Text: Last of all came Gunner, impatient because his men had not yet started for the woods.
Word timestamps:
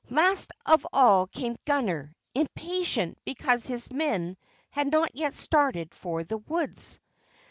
Last 0.09 0.49
of 0.65 0.83
all 0.91 1.27
came 1.27 1.57
Gunner, 1.63 2.15
impatient 2.33 3.19
because 3.23 3.67
his 3.67 3.91
men 3.91 4.35
had 4.71 4.87
not 4.87 5.15
yet 5.15 5.35
started 5.35 5.93
for 5.93 6.23
the 6.23 6.39
woods. 6.39 6.99